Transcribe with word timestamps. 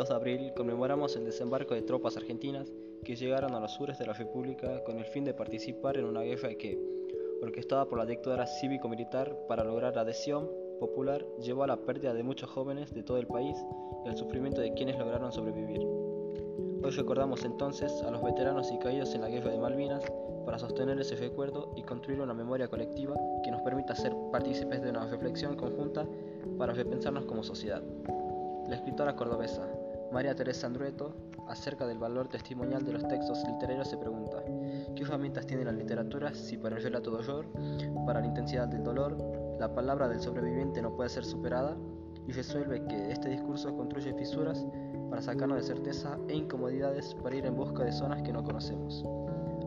2 0.00 0.08
de 0.08 0.14
abril 0.14 0.52
conmemoramos 0.56 1.14
el 1.16 1.26
desembarco 1.26 1.74
de 1.74 1.82
tropas 1.82 2.16
argentinas 2.16 2.72
que 3.04 3.16
llegaron 3.16 3.54
a 3.54 3.60
los 3.60 3.72
sures 3.72 3.98
de 3.98 4.06
la 4.06 4.14
República 4.14 4.82
con 4.84 4.96
el 4.96 5.04
fin 5.04 5.26
de 5.26 5.34
participar 5.34 5.98
en 5.98 6.06
una 6.06 6.22
guerra 6.22 6.54
que, 6.54 6.78
orquestada 7.42 7.84
por 7.84 7.98
la 7.98 8.06
dictadura 8.06 8.46
cívico-militar 8.46 9.36
para 9.46 9.62
lograr 9.62 9.98
adhesión 9.98 10.48
popular, 10.78 11.26
llevó 11.42 11.64
a 11.64 11.66
la 11.66 11.76
pérdida 11.76 12.14
de 12.14 12.22
muchos 12.22 12.48
jóvenes 12.48 12.94
de 12.94 13.02
todo 13.02 13.18
el 13.18 13.26
país 13.26 13.58
y 14.06 14.08
al 14.08 14.16
sufrimiento 14.16 14.62
de 14.62 14.72
quienes 14.72 14.98
lograron 14.98 15.32
sobrevivir. 15.32 15.86
Hoy 16.82 16.90
recordamos 16.92 17.44
entonces 17.44 17.92
a 18.02 18.10
los 18.10 18.22
veteranos 18.22 18.72
y 18.72 18.78
caídos 18.78 19.14
en 19.14 19.20
la 19.20 19.28
guerra 19.28 19.50
de 19.50 19.58
Malvinas 19.58 20.02
para 20.46 20.58
sostener 20.58 20.98
ese 20.98 21.16
recuerdo 21.16 21.74
y 21.76 21.82
construir 21.82 22.22
una 22.22 22.32
memoria 22.32 22.68
colectiva 22.68 23.16
que 23.44 23.50
nos 23.50 23.60
permita 23.60 23.94
ser 23.94 24.16
partícipes 24.32 24.80
de 24.80 24.88
una 24.88 25.04
reflexión 25.08 25.56
conjunta 25.56 26.06
para 26.56 26.72
repensarnos 26.72 27.26
como 27.26 27.42
sociedad. 27.42 27.82
La 28.66 28.76
escritora 28.76 29.16
cordobesa 29.16 29.68
María 30.12 30.34
Teresa 30.34 30.66
Andrueto, 30.66 31.14
acerca 31.46 31.86
del 31.86 31.98
valor 31.98 32.26
testimonial 32.28 32.84
de 32.84 32.92
los 32.92 33.06
textos 33.06 33.44
literarios, 33.46 33.88
se 33.88 33.96
pregunta, 33.96 34.42
¿qué 34.96 35.02
herramientas 35.04 35.46
tiene 35.46 35.64
la 35.64 35.70
literatura 35.70 36.34
si 36.34 36.56
para 36.56 36.76
el 36.76 36.82
relato 36.82 37.12
de 37.12 37.18
horror, 37.18 37.46
para 38.06 38.20
la 38.20 38.26
intensidad 38.26 38.66
del 38.66 38.82
dolor, 38.82 39.16
la 39.60 39.72
palabra 39.72 40.08
del 40.08 40.20
sobreviviente 40.20 40.82
no 40.82 40.96
puede 40.96 41.10
ser 41.10 41.24
superada? 41.24 41.76
Y 42.26 42.32
resuelve 42.32 42.84
que 42.86 43.12
este 43.12 43.28
discurso 43.28 43.74
construye 43.76 44.12
fisuras 44.14 44.66
para 45.08 45.22
sacarnos 45.22 45.58
de 45.58 45.74
certeza 45.74 46.18
e 46.28 46.34
incomodidades 46.34 47.14
para 47.22 47.36
ir 47.36 47.46
en 47.46 47.56
busca 47.56 47.84
de 47.84 47.92
zonas 47.92 48.22
que 48.22 48.32
no 48.32 48.42
conocemos. 48.42 49.04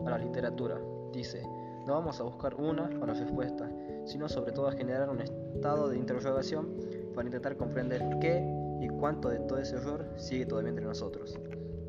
A 0.05 0.09
la 0.09 0.17
literatura, 0.17 0.77
dice, 1.13 1.41
no 1.87 1.93
vamos 1.93 2.19
a 2.19 2.23
buscar 2.23 2.55
una 2.55 2.89
o 3.01 3.05
la 3.05 3.13
respuesta, 3.13 3.69
sino 4.05 4.27
sobre 4.27 4.51
todo 4.51 4.67
a 4.67 4.73
generar 4.73 5.09
un 5.09 5.21
estado 5.21 5.87
de 5.87 5.97
interrogación 5.97 6.69
para 7.15 7.27
intentar 7.27 7.55
comprender 7.55 8.01
qué 8.19 8.62
y 8.81 8.87
cuánto 8.87 9.29
de 9.29 9.39
todo 9.39 9.59
ese 9.59 9.77
horror 9.77 10.13
sigue 10.17 10.45
todavía 10.45 10.69
entre 10.69 10.85
nosotros. 10.85 11.39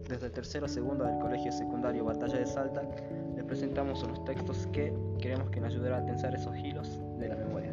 Desde 0.09 0.27
el 0.27 0.33
tercero 0.33 0.67
a 0.67 0.69
segundo 0.69 1.05
del 1.05 1.19
Colegio 1.19 1.51
Secundario 1.51 2.05
Batalla 2.05 2.39
de 2.39 2.47
Salta, 2.47 2.83
les 3.35 3.45
presentamos 3.45 4.03
unos 4.03 4.23
textos 4.25 4.67
que 4.73 4.93
queremos 5.19 5.51
que 5.51 5.61
nos 5.61 5.73
ayudarán 5.73 6.03
a 6.03 6.07
tensar 6.07 6.35
esos 6.35 6.57
hilos 6.57 7.01
de 7.19 7.29
la 7.29 7.37
memoria. 7.37 7.73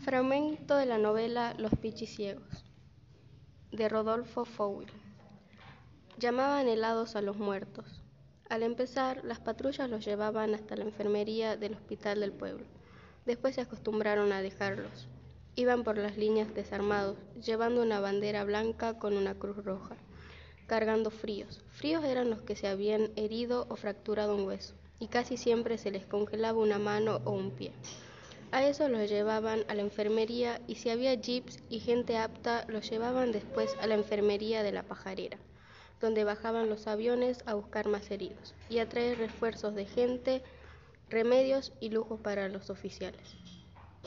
Fragmento 0.00 0.74
de 0.74 0.86
la 0.86 0.98
novela 0.98 1.54
Los 1.58 1.72
Pichis 1.76 2.16
Ciegos, 2.16 2.64
de 3.70 3.88
Rodolfo 3.88 4.44
Fowell. 4.44 4.90
Llamaban 6.18 6.66
helados 6.66 7.14
a 7.14 7.22
los 7.22 7.38
muertos. 7.38 8.02
Al 8.50 8.64
empezar, 8.64 9.24
las 9.24 9.38
patrullas 9.38 9.88
los 9.88 10.04
llevaban 10.04 10.56
hasta 10.56 10.74
la 10.74 10.82
enfermería 10.82 11.56
del 11.56 11.74
hospital 11.74 12.18
del 12.18 12.32
pueblo. 12.32 12.64
Después 13.24 13.54
se 13.54 13.60
acostumbraron 13.60 14.32
a 14.32 14.42
dejarlos. 14.42 15.06
Iban 15.54 15.84
por 15.84 15.96
las 15.96 16.16
líneas 16.16 16.52
desarmados, 16.52 17.16
llevando 17.40 17.80
una 17.80 18.00
bandera 18.00 18.42
blanca 18.42 18.98
con 18.98 19.16
una 19.16 19.36
cruz 19.36 19.64
roja, 19.64 19.94
cargando 20.66 21.12
fríos. 21.12 21.62
Fríos 21.70 22.04
eran 22.04 22.28
los 22.28 22.42
que 22.42 22.56
se 22.56 22.66
habían 22.66 23.12
herido 23.14 23.66
o 23.68 23.76
fracturado 23.76 24.34
un 24.34 24.48
hueso, 24.48 24.74
y 24.98 25.06
casi 25.06 25.36
siempre 25.36 25.78
se 25.78 25.92
les 25.92 26.04
congelaba 26.04 26.58
una 26.58 26.80
mano 26.80 27.20
o 27.24 27.30
un 27.30 27.52
pie. 27.52 27.70
A 28.50 28.66
eso 28.66 28.88
los 28.88 29.08
llevaban 29.08 29.60
a 29.68 29.76
la 29.76 29.82
enfermería 29.82 30.60
y 30.66 30.74
si 30.74 30.90
había 30.90 31.14
jeeps 31.14 31.62
y 31.68 31.78
gente 31.78 32.18
apta, 32.18 32.64
los 32.66 32.90
llevaban 32.90 33.30
después 33.30 33.76
a 33.80 33.86
la 33.86 33.94
enfermería 33.94 34.64
de 34.64 34.72
la 34.72 34.82
pajarera, 34.82 35.38
donde 36.00 36.24
bajaban 36.24 36.68
los 36.68 36.86
aviones 36.86 37.42
a 37.46 37.54
buscar 37.54 37.88
más 37.88 38.10
heridos 38.10 38.54
y 38.68 38.78
a 38.78 38.88
traer 38.88 39.18
refuerzos 39.18 39.74
de 39.74 39.86
gente, 39.86 40.42
remedios 41.08 41.72
y 41.80 41.90
lujos 41.90 42.20
para 42.20 42.48
los 42.48 42.70
oficiales. 42.70 43.36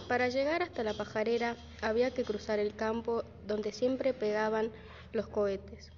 Para 0.08 0.30
llegar 0.30 0.64
hasta 0.64 0.84
la 0.84 0.94
pajarera 0.94 1.56
había 1.82 2.12
que 2.12 2.24
cruzar 2.24 2.60
el 2.60 2.76
campo 2.76 3.24
donde 3.46 3.72
siempre 3.72 4.14
pegaban 4.14 4.72
los 5.12 5.28
cohetes. 5.28 5.92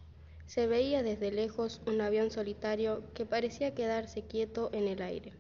Se 0.46 0.68
veía 0.68 1.02
desde 1.02 1.32
lejos 1.32 1.82
un 1.88 2.02
avión 2.02 2.30
solitario 2.30 3.04
que 3.14 3.26
parecía 3.26 3.74
quedarse 3.74 4.22
quieto 4.22 4.70
en 4.74 4.88
el 4.88 5.02
aire. 5.02 5.34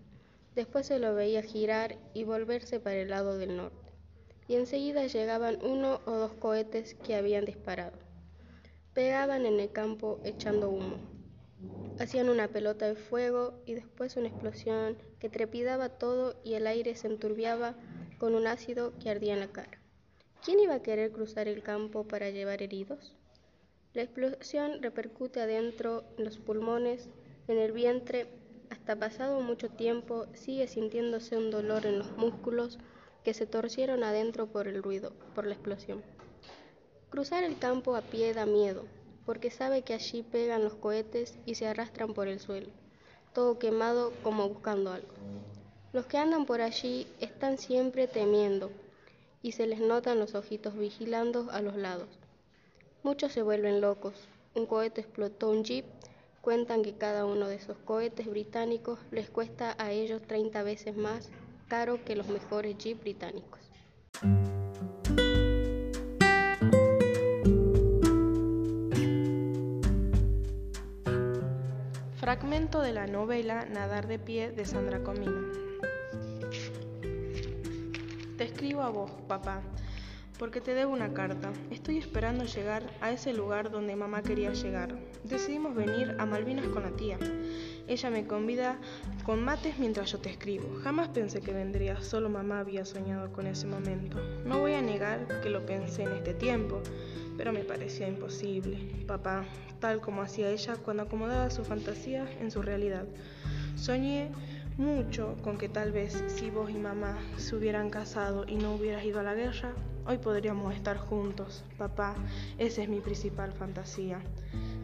Después 0.56 0.88
se 0.88 1.00
lo 1.00 1.13
veía 1.13 1.44
girar 1.44 1.97
y 2.13 2.24
volverse 2.24 2.80
para 2.80 2.96
el 2.96 3.09
lado 3.09 3.38
del 3.38 3.57
norte, 3.57 3.91
y 4.47 4.56
enseguida 4.56 5.06
llegaban 5.06 5.59
uno 5.62 6.00
o 6.06 6.12
dos 6.12 6.34
cohetes 6.34 6.96
que 6.96 7.16
habían 7.16 7.44
disparado. 7.44 8.05
Pegaban 8.95 9.45
en 9.45 9.59
el 9.59 9.73
campo 9.73 10.22
echando 10.23 10.69
humo. 10.69 10.95
Hacían 12.00 12.29
una 12.29 12.47
pelota 12.47 12.88
de 12.88 12.95
fuego 12.95 13.61
y 13.66 13.73
después 13.73 14.16
una 14.16 14.29
explosión 14.29 14.97
que 15.19 15.28
trepidaba 15.28 15.89
todo 15.89 16.39
y 16.45 16.53
el 16.53 16.66
aire 16.66 16.95
se 16.95 17.07
enturbiaba 17.07 17.75
con 18.19 18.35
un 18.35 18.47
ácido 18.47 18.94
que 18.97 19.09
ardía 19.09 19.33
en 19.33 19.41
la 19.41 19.50
cara. 19.50 19.81
¿Quién 20.45 20.61
iba 20.61 20.75
a 20.75 20.81
querer 20.81 21.11
cruzar 21.11 21.50
el 21.50 21.61
campo 21.61 22.07
para 22.07 22.29
llevar 22.29 22.61
heridos? 22.61 23.13
La 23.94 24.03
explosión 24.03 24.81
repercute 24.81 25.41
adentro, 25.41 26.06
en 26.17 26.23
los 26.23 26.38
pulmones, 26.38 27.09
en 27.50 27.57
el 27.57 27.73
vientre, 27.73 28.27
hasta 28.69 28.95
pasado 28.95 29.41
mucho 29.41 29.69
tiempo 29.69 30.27
sigue 30.33 30.67
sintiéndose 30.69 31.38
un 31.38 31.51
dolor 31.51 31.85
en 31.85 32.00
los 32.00 32.16
músculos 32.16 32.79
que 33.25 33.33
se 33.33 33.45
torcieron 33.45 34.06
adentro 34.06 34.47
por 34.47 34.69
el 34.69 34.81
ruido, 34.81 35.12
por 35.33 35.45
la 35.45 35.56
explosión. 35.56 36.15
Cruzar 37.10 37.44
el 37.44 37.58
campo 37.58 37.96
a 37.96 38.02
pie 38.02 38.34
da 38.34 38.46
miedo, 38.46 38.86
porque 39.26 39.52
sabe 39.52 39.84
que 39.84 39.94
allí 39.94 40.24
pegan 40.24 40.64
los 40.64 40.76
cohetes 40.76 41.38
y 41.46 41.56
se 41.56 41.68
arrastran 41.68 42.14
por 42.14 42.28
el 42.28 42.40
suelo, 42.40 42.70
todo 43.34 43.60
quemado 43.60 44.14
como 44.24 44.50
buscando 44.50 44.92
algo. 44.92 45.14
Los 45.94 46.06
que 46.06 46.18
andan 46.18 46.46
por 46.46 46.62
allí 46.62 47.08
están 47.20 47.58
siempre 47.58 48.08
temiendo 48.08 48.72
y 49.42 49.54
se 49.54 49.68
les 49.68 49.80
notan 49.80 50.20
los 50.20 50.36
ojitos 50.36 50.76
vigilando 50.78 51.48
a 51.52 51.62
los 51.62 51.76
lados. 51.76 52.10
Muchos 53.04 53.32
se 53.32 53.42
vuelven 53.42 53.82
locos. 53.82 54.16
Un 54.56 54.66
cohete 54.66 55.02
explotó 55.02 55.50
un 55.50 55.64
jeep 55.64 55.86
Cuentan 56.46 56.84
que 56.84 56.94
cada 56.94 57.26
uno 57.26 57.48
de 57.48 57.56
esos 57.56 57.76
cohetes 57.86 58.28
británicos 58.28 59.00
les 59.10 59.32
cuesta 59.32 59.76
a 59.80 59.92
ellos 59.92 60.22
30 60.28 60.62
veces 60.62 60.96
más 60.96 61.32
caro 61.68 62.06
que 62.06 62.16
los 62.16 62.28
mejores 62.28 62.78
jeeps 62.78 63.02
británicos. 63.02 63.60
Fragmento 72.45 72.79
de 72.83 72.94
la 72.94 73.07
novela 73.07 73.66
Nadar 73.73 74.06
de 74.06 74.19
pie 74.19 74.51
de 74.51 74.66
Sandra 74.66 75.01
Comino. 75.01 75.51
Te 78.38 78.44
escribo 78.44 78.83
a 78.83 78.89
vos, 78.91 79.09
papá, 79.28 79.63
porque 80.38 80.62
te 80.62 80.73
debo 80.73 80.91
una 80.91 81.13
carta. 81.13 81.51
Estoy 81.72 81.97
esperando 81.97 82.44
llegar 82.44 82.84
a 83.01 83.12
ese 83.12 83.34
lugar 83.34 83.72
donde 83.72 83.96
mamá 83.96 84.22
quería 84.22 84.51
llegar. 84.51 84.96
Decidimos 85.23 85.75
venir 85.75 86.16
a 86.19 86.25
Malvinas 86.25 86.68
con 86.68 86.84
la 86.84 86.91
tía. 86.91 87.18
Ella 87.88 88.09
me 88.09 88.28
convida 88.28 88.78
con 89.24 89.44
mates 89.44 89.79
mientras 89.79 90.12
yo 90.12 90.19
te 90.19 90.29
escribo. 90.29 90.79
Jamás 90.84 91.09
pensé 91.09 91.41
que 91.41 91.53
vendría, 91.53 92.01
solo 92.01 92.29
mamá 92.29 92.59
había 92.59 92.85
soñado 92.85 93.31
con 93.31 93.47
ese 93.47 93.68
momento. 93.68 94.18
No 94.45 94.59
voy 94.59 94.74
a 94.74 94.81
negar 94.81 95.41
que 95.41 95.50
lo 95.50 95.66
pensé 95.66 96.03
en 96.03 96.13
este 96.13 96.34
tiempo, 96.34 96.81
pero 97.38 97.53
me 97.53 97.63
parecía 97.63 98.07
imposible. 98.07 98.78
Papá, 99.07 99.45
tal 99.79 100.01
como 100.01 100.22
hacía 100.22 100.50
ella 100.50 100.75
cuando 100.84 101.03
acomodaba 101.03 101.50
su 101.50 101.63
fantasía 101.63 102.28
en 102.40 102.51
su 102.51 102.62
realidad. 102.62 103.06
Soñé 103.75 104.31
mucho 104.78 105.38
con 105.41 105.57
que 105.57 105.69
tal 105.69 105.91
vez 105.91 106.24
si 106.28 106.50
vos 106.50 106.69
y 106.69 106.78
mamá 106.78 107.18
se 107.38 107.56
hubieran 107.56 107.90
casado 107.90 108.45
y 108.47 108.56
no 108.56 108.75
hubieras 108.75 109.06
ido 109.06 109.19
a 109.19 109.24
la 109.24 109.34
guerra, 109.34 109.74
Hoy 110.08 110.20
podríamos 110.20 110.76
estar 110.76 110.98
juntos, 110.98 111.64
papá, 111.80 112.14
esa 112.60 112.84
es 112.84 112.90
mi 112.90 113.00
principal 113.00 113.54
fantasía. 113.54 114.22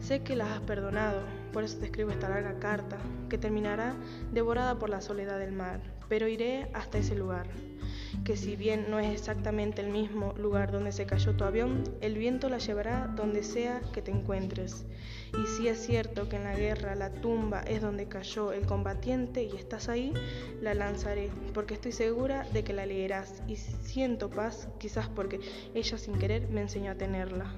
Sé 0.00 0.24
que 0.24 0.34
las 0.34 0.48
has 0.48 0.60
perdonado, 0.62 1.22
por 1.52 1.62
eso 1.62 1.78
te 1.78 1.84
escribo 1.84 2.10
esta 2.10 2.28
larga 2.28 2.58
carta, 2.58 2.98
que 3.28 3.38
terminará 3.38 3.94
devorada 4.32 4.80
por 4.80 4.90
la 4.90 5.00
soledad 5.00 5.38
del 5.38 5.52
mar, 5.52 5.80
pero 6.08 6.26
iré 6.26 6.68
hasta 6.74 6.98
ese 6.98 7.14
lugar, 7.14 7.46
que 8.24 8.36
si 8.36 8.56
bien 8.56 8.86
no 8.88 8.98
es 8.98 9.10
exactamente 9.12 9.82
el 9.82 9.90
mismo 9.90 10.32
lugar 10.36 10.72
donde 10.72 10.92
se 10.92 11.06
cayó 11.06 11.34
tu 11.34 11.44
avión, 11.44 11.84
el 12.00 12.16
viento 12.18 12.48
la 12.48 12.58
llevará 12.58 13.12
donde 13.16 13.42
sea 13.42 13.80
que 13.92 14.02
te 14.02 14.10
encuentres. 14.10 14.84
Y 15.42 15.46
si 15.46 15.68
es 15.68 15.84
cierto 15.84 16.28
que 16.28 16.36
en 16.36 16.44
la 16.44 16.54
guerra 16.54 16.94
la 16.94 17.10
tumba 17.10 17.60
es 17.62 17.80
donde 17.80 18.06
cayó 18.06 18.52
el 18.52 18.66
combatiente 18.66 19.42
y 19.42 19.56
estás 19.56 19.88
ahí, 19.88 20.12
la 20.60 20.74
lanzaré, 20.74 21.30
porque 21.54 21.74
estoy 21.74 21.92
segura 21.92 22.46
de 22.52 22.64
que 22.64 22.72
la 22.72 22.86
leerás 22.86 23.42
y 23.48 23.56
siento 23.56 24.30
paz, 24.30 24.68
quizás 24.78 25.08
porque 25.08 25.40
ella 25.74 25.98
sin 25.98 26.18
querer 26.18 26.48
me 26.48 26.60
enseñó 26.60 26.92
a 26.92 26.96
tenerla. 26.96 27.52